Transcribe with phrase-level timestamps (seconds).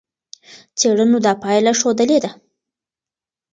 [0.79, 2.31] څېړنو دا پایله ښودلې ده.